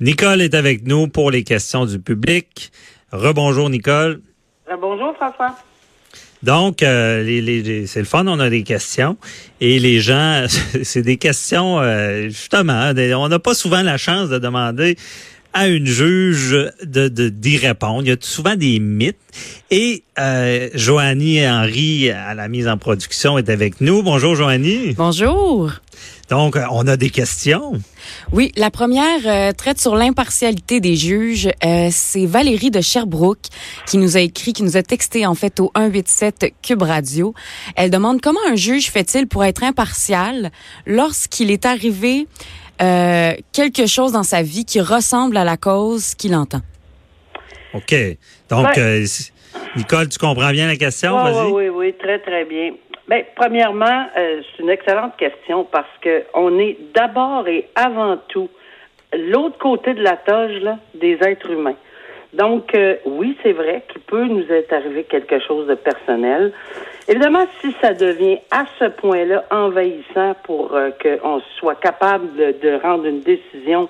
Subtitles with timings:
[0.00, 2.70] Nicole est avec nous pour les questions du public.
[3.12, 4.20] Rebonjour Nicole.
[4.80, 5.56] Bonjour François.
[6.42, 9.16] Donc, euh, les, les- c'est le fun, on a des questions.
[9.60, 10.44] Et les gens,
[10.82, 14.96] c'est des questions, euh, justement, des- on n'a pas souvent la chance de demander
[15.56, 16.50] à une juge
[16.84, 18.02] de de- d'y répondre.
[18.02, 19.16] Il y a souvent des mythes.
[19.70, 24.02] Et euh, Joanie Henry, à la mise en production, est avec nous.
[24.02, 24.92] Bonjour Joanie.
[24.96, 25.72] Bonjour.
[26.28, 27.80] Donc, euh, on a des questions.
[28.32, 31.48] Oui, la première euh, traite sur l'impartialité des juges.
[31.64, 33.46] Euh, c'est Valérie de Sherbrooke
[33.86, 37.32] qui nous a écrit, qui nous a texté en fait au 187 Cube Radio.
[37.76, 40.50] Elle demande comment un juge fait-il pour être impartial
[40.84, 42.26] lorsqu'il est arrivé
[42.82, 46.60] euh, quelque chose dans sa vie qui ressemble à la cause qu'il entend.
[47.74, 47.94] OK.
[48.48, 48.78] Donc, Ouais.
[48.78, 49.04] euh,
[49.76, 51.16] Nicole, tu comprends bien la question?
[51.16, 51.46] Oui, Vas-y.
[51.46, 52.72] oui, oui, oui, très, très bien.
[53.08, 58.48] Ben, premièrement, euh, c'est une excellente question parce que on est d'abord et avant tout
[59.16, 61.76] l'autre côté de la toge là, des êtres humains.
[62.32, 66.52] Donc, euh, oui, c'est vrai qu'il peut nous être arrivé quelque chose de personnel.
[67.08, 73.06] Évidemment, si ça devient à ce point-là envahissant pour euh, qu'on soit capable de, rendre
[73.06, 73.88] une décision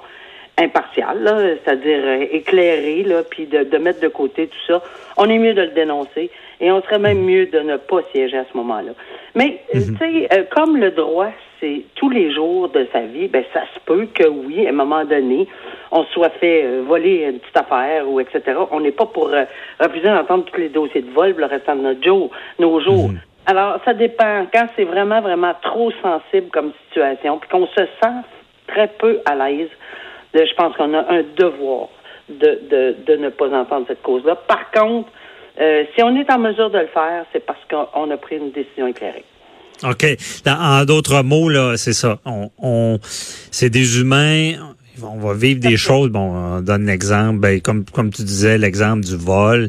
[0.58, 4.82] impartiale, c'est-à-dire euh, éclairée, là, puis de, de mettre de côté tout ça,
[5.16, 8.38] on est mieux de le dénoncer et on serait même mieux de ne pas siéger
[8.38, 8.92] à ce moment-là.
[9.34, 13.44] Mais, euh, tu sais, comme le droit, c'est tous les jours de sa vie, ben
[13.52, 15.48] ça se peut que oui, à un moment donné,
[15.90, 18.42] on soit fait euh, voler une petite affaire ou etc.
[18.70, 19.44] On n'est pas pour euh,
[19.80, 23.10] refuser d'entendre tous les dossiers de vol le restant de notre jour, nos jours.
[23.46, 24.46] Alors, ça dépend.
[24.52, 28.16] Quand c'est vraiment, vraiment trop sensible comme situation, puis qu'on se sent
[28.66, 29.70] très peu à l'aise,
[30.34, 31.88] je pense qu'on a un devoir
[32.28, 34.34] de, de, de ne pas entendre cette cause-là.
[34.34, 35.08] Par contre,
[35.60, 38.50] euh, si on est en mesure de le faire, c'est parce qu'on a pris une
[38.50, 39.24] décision éclairée.
[39.84, 40.06] OK.
[40.46, 42.18] En d'autres mots, là, c'est ça.
[42.24, 44.52] On, on, c'est des humains.
[45.02, 46.08] On va vivre des choses.
[46.10, 49.68] Bon, on donne l'exemple, ben, comme, comme tu disais, l'exemple du vol.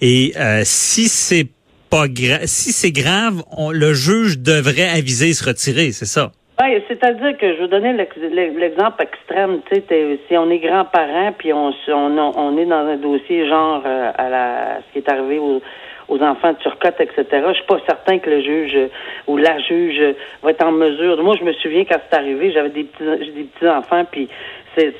[0.00, 1.46] Et euh, si c'est
[1.90, 6.32] pas grave, si c'est grave, on- le juge devrait aviser et se retirer, c'est ça?
[6.60, 9.60] Oui, c'est-à-dire que je vais donner l'ex- l'ex- l'exemple extrême.
[9.70, 13.82] Tu sais, si on est grands-parents puis on, on, on est dans un dossier genre
[13.84, 15.60] euh, à la ce qui est arrivé aux,
[16.12, 17.24] aux enfants de Turcotte, etc.
[17.48, 18.88] Je suis pas certain que le juge euh,
[19.26, 20.12] ou la juge euh,
[20.42, 21.22] va être en mesure.
[21.22, 24.28] Moi, je me souviens quand c'est arrivé, j'avais des petits enfants puis
[24.76, 24.92] c'est,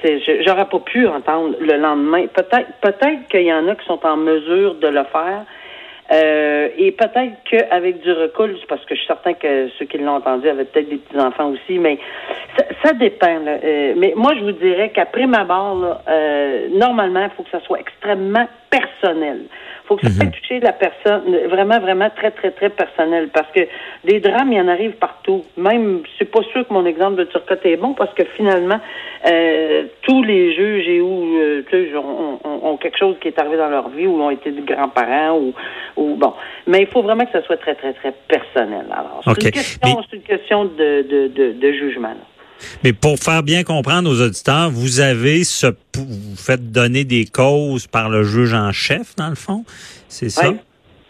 [0.47, 2.27] j'aurais pas pu entendre le lendemain.
[2.27, 5.45] Peut-être, peut-être qu'il y en a qui sont en mesure de le faire.
[6.13, 10.17] Euh, et peut-être qu'avec du recul, parce que je suis certain que ceux qui l'ont
[10.17, 11.99] entendu avaient peut-être des petits-enfants aussi, mais
[12.85, 13.41] ça, dépend.
[13.97, 16.03] mais moi, je vous dirais qu'après ma barre,
[16.75, 19.47] normalement, il faut que ça soit extrêmement personnel.
[19.93, 23.29] Faut que ça puisse toucher la personne, vraiment, vraiment très, très, très personnel.
[23.33, 23.61] Parce que
[24.05, 25.45] des drames, il y en arrive partout.
[25.57, 28.81] Même, c'est pas sûr que mon exemple de Turcotte est bon, parce que finalement,
[29.31, 33.29] euh, tous les juges et où, euh, tu sais, ont, ont- ont quelque chose qui
[33.29, 35.53] est arrivé dans leur vie, ou ont été des grands-parents, ou,
[35.97, 36.33] ou bon.
[36.67, 38.87] Mais il faut vraiment que ça soit très, très, très personnel.
[38.91, 42.09] Alors, c'est une question, Mais- c'est une question de, de, de, de jugement.
[42.09, 42.15] là.
[42.85, 47.87] Mais pour faire bien comprendre aux auditeurs, vous avez ce, vous faites donner des causes
[47.87, 49.65] par le juge en chef, dans le fond,
[50.09, 50.51] c'est ça?
[50.51, 50.57] Oui.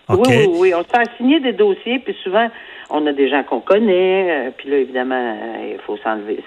[0.09, 0.75] Oui, oui, oui.
[0.75, 2.49] On se fait assigner des dossiers, puis souvent,
[2.91, 6.43] on a des gens qu'on connaît, euh, puis là, évidemment, euh, il faut s'enlever.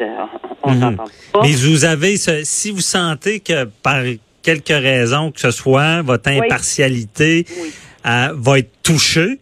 [0.62, 1.42] On s'entend pas.
[1.42, 4.04] Mais vous avez, ce, si vous sentez que par
[4.44, 7.74] quelque raison que ce soit, votre impartialité Oui.
[8.06, 9.40] euh, va être touchée,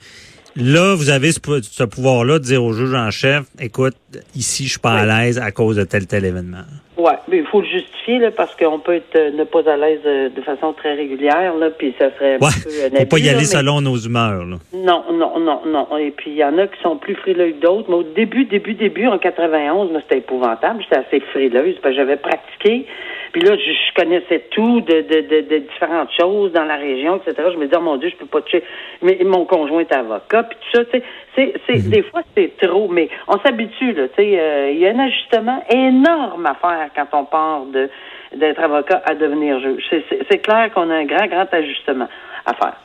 [0.56, 3.96] là, vous avez ce pouvoir-là de dire au juge en chef, écoute,
[4.36, 6.64] ici, je suis pas à l'aise à cause de tel, tel événement.
[6.98, 9.76] Ouais, mais il faut le justifier, là, parce qu'on peut être euh, ne pas à
[9.78, 13.06] l'aise euh, de façon très régulière, là, puis ça serait un Ouais, peu un faut
[13.08, 14.46] pas y là, aller mais- selon nos humeurs.
[14.46, 14.58] Là.
[14.74, 15.98] Non, non, non, non.
[15.98, 17.90] Et puis, il y en a qui sont plus frileux que d'autres.
[17.90, 20.84] Mais au début, début, début, en 91, moi, c'était épouvantable.
[20.84, 22.86] J'étais assez frileuse parce que j'avais pratiqué.
[23.32, 27.16] Puis là, je, je connaissais tout de, de, de, de différentes choses dans la région,
[27.18, 27.48] etc.
[27.52, 28.64] Je me disais, oh mon Dieu, je peux pas toucher.
[29.02, 31.04] Mais mon conjoint est avocat, puis tout ça, tu sais.
[31.36, 34.08] C'est, c'est, Des fois, c'est trop, mais on s'habitue, là.
[34.10, 37.90] Tu sais, euh, il y a un ajustement énorme à faire quand on part de,
[38.38, 39.84] d'être avocat à devenir juge.
[39.90, 42.08] C'est, c'est, c'est clair qu'on a un grand, grand ajustement
[42.46, 42.76] à faire.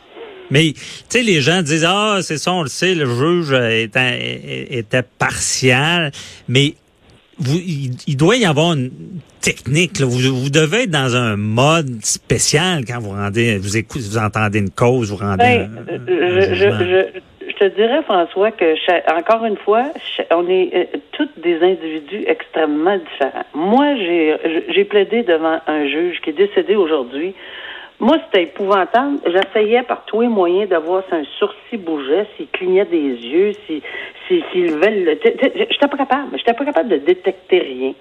[0.50, 4.66] Mais, tu sais, les gens disent, ah, c'est ça, on le sait, le juge était,
[4.70, 6.10] était partial,
[6.48, 6.74] mais
[7.38, 7.58] vous,
[8.06, 8.90] il, doit y avoir une
[9.40, 10.00] technique.
[10.00, 14.58] Vous, vous, devez être dans un mode spécial quand vous rendez, vous écoutez, vous entendez
[14.58, 15.66] une cause, vous rendez.
[15.66, 15.70] Ben,
[16.08, 17.20] je, je, je,
[17.58, 18.74] te dirais, François, que
[19.18, 19.84] encore une fois,
[20.30, 23.44] on est euh, tous des individus extrêmement différents.
[23.54, 24.36] Moi, j'ai
[24.68, 27.34] j'ai plaidé devant un juge qui est décédé aujourd'hui
[28.00, 29.18] moi, c'était épouvantable.
[29.26, 33.52] J'essayais par tous les moyens de voir si un sourcil bougeait, s'il clignait des yeux,
[33.66, 33.82] s'il
[34.28, 35.18] si, si, levait le...
[35.24, 36.38] J'étais pas capable.
[36.38, 37.92] J'étais pas capable de détecter rien.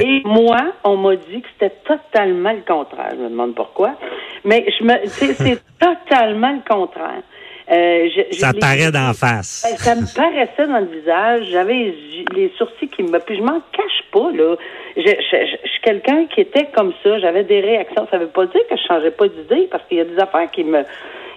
[0.00, 3.10] Et moi, on m'a dit que c'était totalement le contraire.
[3.16, 3.94] Je me demande pourquoi.
[4.44, 7.22] Mais je me, c'est totalement le contraire.
[7.70, 9.64] Euh, ça paraît d'en face.
[9.64, 11.46] Ben, ça me paraissait dans le visage.
[11.50, 11.94] J'avais
[12.34, 13.18] les sourcils qui me.
[13.20, 14.56] Puis je m'en cache pas, là.
[14.96, 17.18] Je, suis quelqu'un qui était comme ça.
[17.20, 18.06] J'avais des réactions.
[18.10, 20.50] Ça veut pas dire que je changeais pas d'idée parce qu'il y a des affaires
[20.50, 20.82] qui me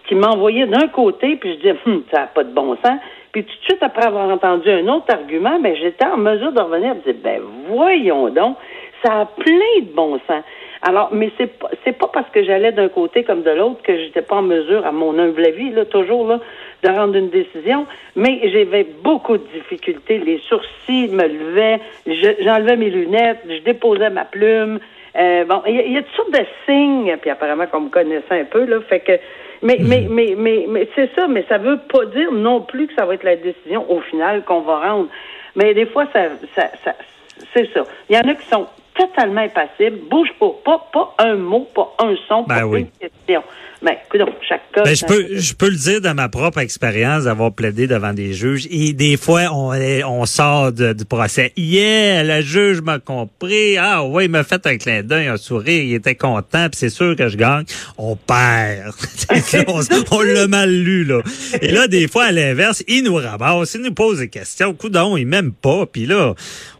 [0.07, 2.97] qui m'envoyaient d'un côté, puis je disais, hum, ça n'a pas de bon sens.
[3.33, 6.61] Puis tout de suite après avoir entendu un autre argument, ben j'étais en mesure de
[6.61, 8.55] revenir et de dire, ben voyons donc,
[9.03, 10.43] ça a plein de bon sens.
[10.81, 13.97] Alors, mais c'est pas, c'est pas parce que j'allais d'un côté comme de l'autre que
[13.97, 16.39] j'étais pas en mesure, à mon humble avis, là, toujours, là,
[16.83, 17.87] de rendre une décision.
[18.15, 20.19] Mais j'avais beaucoup de difficultés.
[20.19, 21.79] Les sourcils me levaient,
[22.43, 24.79] j'enlevais mes lunettes, je déposais ma plume.
[25.17, 28.45] Euh, bon, il y, a toutes sortes de signes, puis apparemment qu'on me connaissait un
[28.45, 29.13] peu, là, fait que,
[29.63, 30.13] mais, mais, mhm.
[30.13, 33.15] mais, mais, mais c'est ça, mais ça veut pas dire non plus que ça va
[33.15, 35.07] être la décision au final qu'on va rendre.
[35.55, 36.25] Mais des fois, ça,
[36.55, 36.93] ça, ça
[37.53, 37.83] c'est ça.
[38.09, 38.67] Il y en a qui sont
[38.97, 43.16] totalement impassible, bouge pas, pas, pas un mot, pas un son, ben pas une question.
[43.87, 44.83] Ben, écoute, chaque cas.
[44.83, 48.33] Ben, je peux, je peux le dire de ma propre expérience d'avoir plaidé devant des
[48.33, 48.67] juges.
[48.69, 49.71] Et des fois, on,
[50.05, 51.53] on sort du procès.
[51.55, 53.77] Yeah, le juge m'a compris.
[53.77, 55.83] Ah, ouais, il m'a fait un clin d'œil, un sourire.
[55.83, 56.67] Il était content.
[56.69, 57.63] Puis c'est sûr que je gagne.
[57.97, 58.93] On perd.
[59.69, 59.79] on,
[60.17, 61.21] on l'a mal lu, là.
[61.61, 64.73] Et là, des fois, à l'inverse, il nous ramasse, il nous pose des questions.
[64.73, 65.85] Coudon, il m'aime pas.
[65.85, 66.33] Puis là,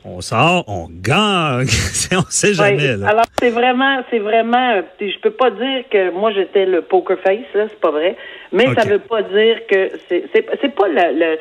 [0.10, 1.68] on sort, on gagne.
[2.12, 3.04] on sait jamais.
[3.04, 4.82] Alors c'est vraiment, c'est vraiment.
[5.00, 8.16] Je peux pas dire que moi j'étais le poker face c'est pas vrai.
[8.52, 11.38] Mais ça veut pas dire que c'est, pas le,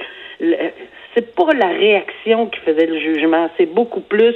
[1.14, 3.48] c'est pas la réaction qui faisait le jugement.
[3.56, 4.34] C'est beaucoup plus.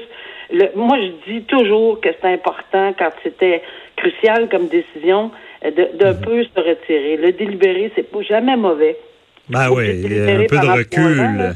[0.52, 3.62] Le, moi je dis toujours que c'est important quand c'était
[3.96, 5.30] crucial comme décision
[5.64, 6.20] de d'un mhm.
[6.20, 7.16] peu se retirer.
[7.16, 8.96] Le délibéré c'est pas jamais mauvais.
[9.48, 11.54] Ben oui, un peu de recul.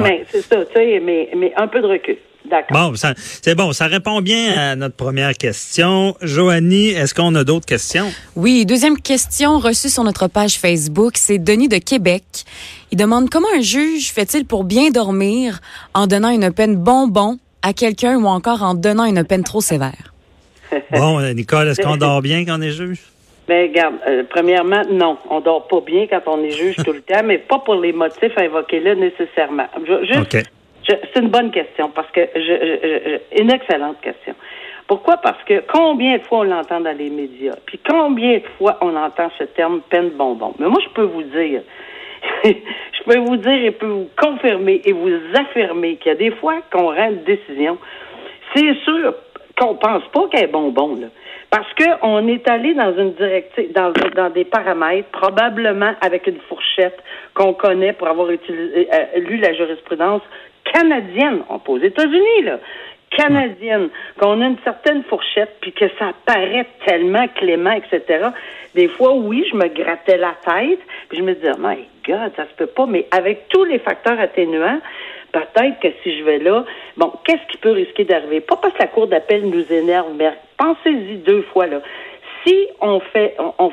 [0.00, 2.16] Mais c'est ça, tu sais, mais, mais un peu de recul.
[2.48, 2.90] D'accord.
[2.90, 2.94] Bon,
[3.42, 6.14] c'est bon, ça répond bien à notre première question.
[6.22, 8.06] Joanie, est-ce qu'on a d'autres questions?
[8.36, 12.22] Oui, deuxième question reçue sur notre page Facebook, c'est Denis de Québec.
[12.90, 15.60] Il demande comment un juge fait-il pour bien dormir
[15.94, 20.14] en donnant une peine bonbon à quelqu'un ou encore en donnant une peine trop sévère?
[20.90, 23.00] bon, Nicole, est-ce qu'on dort bien quand on est juge?
[23.46, 27.00] Ben, regarde, euh, premièrement, non, on dort pas bien quand on est juge tout le
[27.00, 29.66] temps, mais pas pour les motifs invoqués là nécessairement.
[30.88, 34.34] C'est une bonne question parce que je, une excellente question.
[34.86, 35.18] Pourquoi?
[35.18, 38.96] Parce que combien de fois on l'entend dans les médias, puis combien de fois on
[38.96, 40.54] entend ce terme peine bonbon?
[40.58, 41.60] Mais moi, je peux vous dire,
[42.44, 46.30] je peux vous dire et peux vous confirmer et vous affirmer qu'il y a des
[46.30, 47.76] fois qu'on rend une décision.
[48.54, 49.14] C'est sûr
[49.60, 51.08] qu'on pense pas qu'elle est bonbon, là.
[51.50, 56.98] Parce qu'on est allé dans une directive, dans, des paramètres, probablement avec une fourchette
[57.32, 60.20] qu'on connaît pour avoir utilisé, euh, lu la jurisprudence
[60.72, 62.58] canadienne, on pas aux États-Unis, là,
[63.10, 63.88] canadienne,
[64.18, 68.28] qu'on a une certaine fourchette, puis que ça paraît tellement clément, etc.
[68.74, 72.44] Des fois, oui, je me grattais la tête, puis je me disais, my God, ça
[72.44, 74.80] se peut pas, mais avec tous les facteurs atténuants,
[75.32, 76.64] peut-être que si je vais là,
[76.96, 78.40] bon, qu'est-ce qui peut risquer d'arriver?
[78.40, 81.80] Pas parce que la Cour d'appel nous énerve, mais pensez-y deux fois, là.
[82.44, 83.70] Si on fait, on,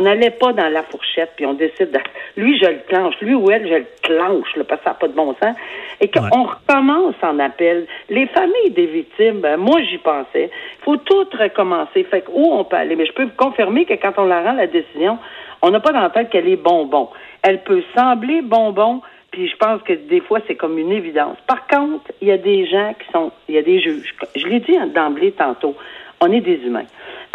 [0.00, 1.98] n'allait pas dans la fourchette, puis on décide de,
[2.36, 4.94] lui, je le clenche, lui ou elle, je le clenche, là, parce que ça n'a
[4.94, 5.54] pas de bon sens,
[6.00, 7.86] et qu'on recommence en appel.
[8.08, 10.50] Les familles des victimes, ben, moi, j'y pensais.
[10.78, 12.04] Il faut tout recommencer.
[12.04, 12.96] Fait que, où on peut aller?
[12.96, 15.18] Mais je peux vous confirmer que quand on la rend, la décision,
[15.62, 17.08] on n'a pas dans la tête qu'elle est bonbon.
[17.42, 19.00] Elle peut sembler bonbon,
[19.30, 21.36] puis je pense que des fois, c'est comme une évidence.
[21.46, 24.14] Par contre, il y a des gens qui sont, il y a des juges.
[24.36, 25.74] Je l'ai dit d'emblée tantôt,
[26.20, 26.86] on est des humains.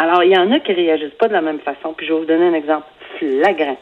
[0.01, 1.93] Alors, il y en a qui réagissent pas de la même façon.
[1.93, 2.87] Puis je vais vous donner un exemple
[3.17, 3.77] flagrant.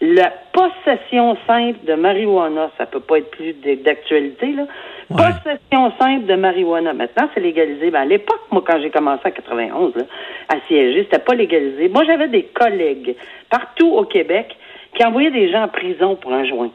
[0.00, 4.64] La possession simple de marijuana, ça peut pas être plus d'actualité, là.
[5.08, 6.92] Possession simple de marijuana.
[6.92, 7.90] Maintenant, c'est légalisé.
[7.90, 10.02] Ben, à l'époque, moi, quand j'ai commencé en 91, là,
[10.48, 11.88] à siéger, c'était pas légalisé.
[11.88, 13.14] Moi, j'avais des collègues
[13.48, 14.56] partout au Québec
[14.94, 16.70] qui envoyaient des gens en prison pour un joint.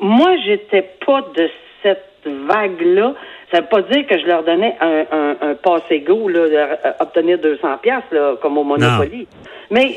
[0.00, 1.50] Moi, j'étais pas de
[1.82, 3.14] cette vague-là.
[3.54, 7.78] Ça veut pas dire que je leur donnais un, un, un passe-égo, là, obtenir 200
[7.82, 9.28] pièces là, comme au Monopoly.
[9.70, 9.94] Mais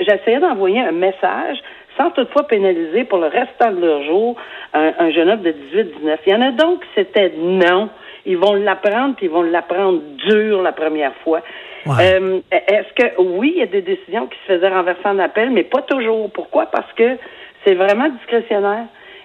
[0.00, 1.56] j'essayais d'envoyer un message
[1.96, 4.36] sans toutefois pénaliser pour le restant de leur jour
[4.74, 6.18] un, jeune homme de 18-19.
[6.26, 7.88] Il y en a donc, c'était non.
[8.26, 11.40] ils vont l'apprendre, puis ils vont l'apprendre dur la première fois.
[11.86, 11.94] Ouais.
[12.20, 15.50] Euh, Est-ce que oui, il y a des décisions qui se faisaient renverser en appel,
[15.50, 16.30] mais pas toujours.
[16.30, 16.66] Pourquoi?
[16.66, 17.16] Parce que
[17.64, 18.84] c'est vraiment discrétionnaire.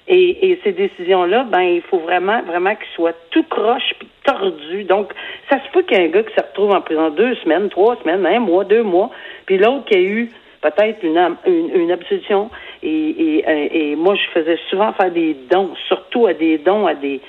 [0.10, 4.86] Et, et ces décisions-là, ben, il faut vraiment, vraiment qu'ils soient tout croche puis tordus.
[4.86, 5.12] Donc,
[5.50, 7.68] ça se peut qu'il y ait un gars qui se retrouve en prison deux semaines,
[7.70, 9.10] trois semaines, un mois, deux mois,
[9.46, 12.50] puis l'autre qui a eu peut-être une, une, une absolution.
[12.84, 16.88] Et, et, euh, et moi, je faisais souvent faire des dons, surtout à des dons
[16.88, 17.20] à des,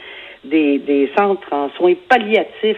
[0.44, 2.76] des, des centres en soins palliatifs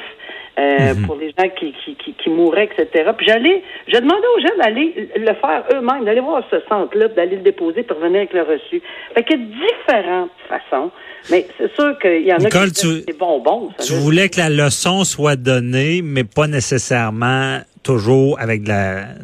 [0.60, 3.10] euh, pour les gens qui, qui, qui, qui mouraient, etc.
[3.16, 7.16] Puis j'allais, je demandais aux gens d'aller le faire eux-mêmes, d'aller voir ce centre-là, puis
[7.16, 8.82] d'aller le déposer pour revenir avec le reçu.
[9.14, 10.90] Fait qu'il y a différentes façons,
[11.30, 13.70] mais c'est sûr qu'il y en Nicole, a qui tu- des bonbons.
[13.78, 13.98] ça, Tu là.
[14.00, 18.72] voulais que la leçon soit donnée, mais pas nécessairement toujours avec de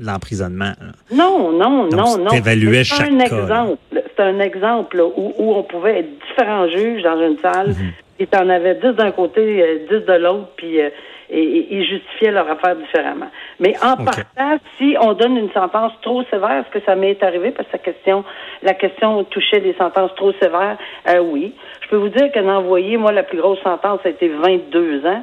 [0.03, 0.73] l'emprisonnement.
[1.13, 2.27] Non, non, non, non.
[2.31, 3.77] t'évaluais C'est chaque un cas, exemple.
[4.17, 7.69] C'est un exemple là, où, où on pouvait être différents juges dans une salle.
[7.69, 7.93] Mhm.
[8.19, 10.91] Et t'en avais 10 d'un côté, euh, 10 de l'autre, puis euh,
[11.31, 13.31] et, ils justifiaient leur affaire différemment.
[13.61, 17.51] Mais en partant, si on donne une sentence trop sévère, est-ce que ça m'est arrivé?
[17.51, 18.25] Parce que la question,
[18.63, 20.79] la question touchait des sentences trop sévères.
[21.09, 21.55] Euh, oui.
[21.83, 25.23] Je peux vous dire qu'en envoyé, moi, la plus grosse sentence a été 22 ans.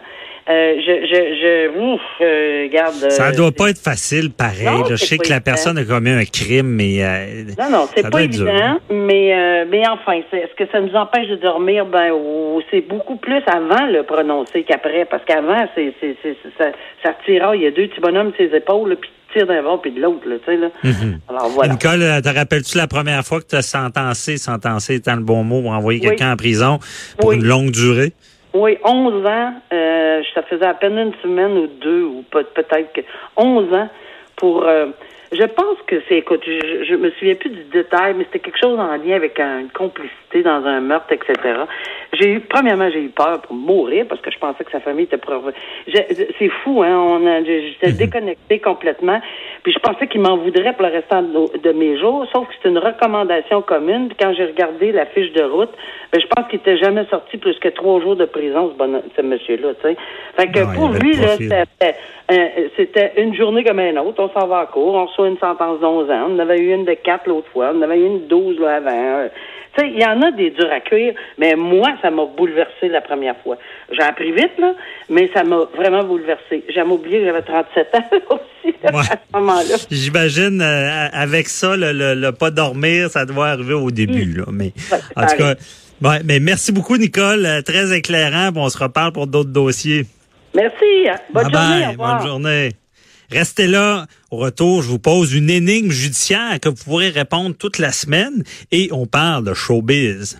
[0.49, 3.09] Euh, je, je, je, ouf, euh, garde.
[3.11, 4.65] Ça euh, doit pas être facile, pareil.
[4.79, 4.85] Non.
[4.89, 8.09] Je sais que la personne a commis un crime, mais euh, Non, non, c'est ça
[8.09, 11.85] pas évident, mais euh, mais enfin, est-ce que ça nous empêche de dormir?
[11.85, 12.11] Ben,
[12.69, 15.93] c'est beaucoup plus avant le prononcer qu'après, parce qu'avant, c'est
[16.57, 16.65] ça,
[17.01, 19.63] ça tira, il y a deux petits bonhommes sur ses épaules, puis tu tires d'un
[19.63, 20.67] bord puis de l'autre, tu sais là.
[20.83, 21.19] Mhm.
[21.29, 21.71] Alors voilà.
[21.71, 25.69] Nicole, te rappelles-tu la première fois que tu as sentencé, sentencé étant le bon mot,
[25.69, 26.07] envoyer Oui.
[26.09, 26.79] quelqu'un en prison
[27.17, 27.37] pour Oui.
[27.37, 28.11] une longue durée?
[28.53, 32.93] Oui, 11 ans, euh, ça faisait à peine une semaine ou deux, ou peut- peut-être
[32.93, 33.01] que
[33.35, 33.89] 11 ans
[34.35, 34.63] pour...
[34.67, 34.87] euh,
[35.31, 38.79] je pense que c'est, écoute, je, me souviens plus du détail, mais c'était quelque chose
[38.79, 41.33] en lien avec un- une complicité dans un meurtre, etc.
[42.13, 45.05] J'ai eu, premièrement, j'ai eu peur pour mourir parce que je pensais que sa famille
[45.05, 45.19] était.
[45.87, 49.19] Je- C'est fou, hein, on a, j'étais déconnecté complètement,
[49.63, 52.53] puis je pensais qu'il m'en voudrait pour le restant de, de mes jours, sauf que
[52.61, 55.69] c'est une recommandation commune, puis quand j'ai regardé la fiche de route,
[56.11, 59.03] ben, je pense qu'il était jamais sorti plus que trois jours de prison, ce, bonhomme-
[59.15, 59.97] ce monsieur-là, tu sais.
[60.37, 61.27] Fait que pour lui, là,
[61.81, 61.95] c'était
[62.31, 64.23] euh, c'était une journée comme une autre.
[64.23, 66.27] On s'en va à court, on reçoit une sentence d'11 ans.
[66.29, 67.71] On en avait eu une de 4 l'autre fois.
[67.73, 69.27] On en avait eu une de 12 là, avant.
[69.75, 72.89] Tu sais, il y en a des durs à cuire, mais moi, ça m'a bouleversé
[72.89, 73.57] la première fois.
[73.91, 74.73] J'ai appris vite, là,
[75.09, 76.63] mais ça m'a vraiment bouleversé.
[76.69, 78.99] J'ai oublié que j'avais 37 ans aussi là, Ouais.
[79.09, 79.75] à ce moment-là.
[79.89, 84.33] J'imagine, euh, avec ça, le, le- le pas dormir, ça doit arriver au début.
[84.37, 84.43] Là.
[84.51, 85.55] Mais, Ouais, en tout cas,
[86.03, 87.45] ouais, mais merci beaucoup, Nicole.
[87.45, 88.51] euh, Très éclairant.
[88.55, 90.03] On se reparle pour d'autres dossiers.
[90.55, 91.09] Merci.
[91.09, 91.15] hein.
[91.33, 91.67] Bonne Bye journée.
[91.79, 91.87] bye.
[91.87, 92.17] au revoir.
[92.19, 92.69] Bonne journée.
[93.29, 94.07] Restez là.
[94.31, 98.43] Au retour, je vous pose une énigme judiciaire que vous pourrez répondre toute la semaine
[98.71, 100.39] et on parle de showbiz.